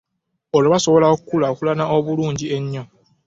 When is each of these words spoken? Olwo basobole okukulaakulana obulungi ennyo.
Olwo 0.55 0.69
basobole 0.73 1.05
okukulaakulana 1.13 1.83
obulungi 1.97 2.45
ennyo. 2.57 2.83